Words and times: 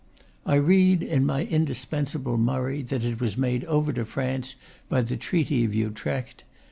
I 0.47 0.55
read 0.55 1.03
in 1.03 1.27
my 1.27 1.43
indispensable 1.45 2.35
Mur 2.35 2.65
ray 2.65 2.81
that 2.81 3.03
it 3.05 3.21
was 3.21 3.37
made 3.37 3.63
over 3.65 3.93
to 3.93 4.03
France 4.03 4.55
by 4.89 5.01
the 5.01 5.15
treaty 5.15 5.63
of 5.63 5.75
Utrecht. 5.75 6.43